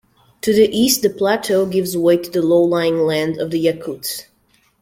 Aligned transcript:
To 0.41 0.51
the 0.51 0.67
east 0.75 1.03
the 1.03 1.11
plateau 1.11 1.67
gives 1.67 1.95
way 1.95 2.17
to 2.17 2.31
the 2.31 2.41
low-lying 2.41 2.97
land 3.05 3.37
of 3.37 3.51
the 3.51 3.63
Yakuts. 3.67 4.25